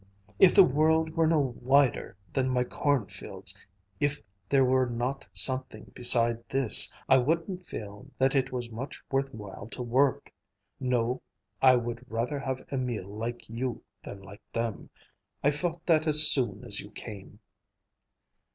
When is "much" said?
8.71-8.99